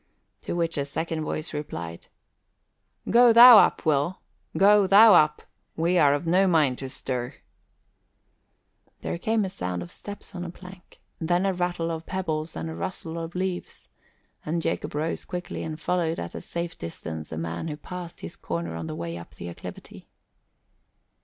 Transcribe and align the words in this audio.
To 0.41 0.55
which 0.55 0.79
a 0.79 0.85
second 0.85 1.21
voice 1.23 1.53
replied, 1.53 2.07
"Go 3.11 3.31
thou 3.31 3.59
up, 3.59 3.85
Will, 3.85 4.17
go 4.57 4.87
thou 4.87 5.13
up! 5.13 5.43
We 5.75 5.99
are 5.99 6.15
of 6.15 6.25
no 6.25 6.47
mind 6.47 6.79
to 6.79 6.89
stir." 6.89 7.35
There 9.01 9.19
came 9.19 9.43
the 9.43 9.47
sound 9.49 9.83
of 9.83 9.91
steps 9.91 10.33
on 10.33 10.43
a 10.43 10.49
plank, 10.49 10.99
then 11.19 11.45
a 11.45 11.53
rattle 11.53 11.91
of 11.91 12.07
pebbles 12.07 12.55
and 12.55 12.67
a 12.67 12.73
rustle 12.75 13.19
of 13.19 13.35
leaves; 13.35 13.89
and 14.43 14.59
Jacob 14.63 14.95
rose 14.95 15.23
quickly 15.23 15.61
and 15.61 15.79
followed 15.79 16.17
at 16.19 16.33
a 16.33 16.41
safe 16.41 16.79
distance 16.79 17.31
a 17.31 17.37
man 17.37 17.67
who 17.67 17.77
passed 17.77 18.21
his 18.21 18.35
corner 18.35 18.75
on 18.75 18.87
the 18.87 18.95
way 18.95 19.19
up 19.19 19.35
the 19.35 19.49
acclivity. 19.49 20.07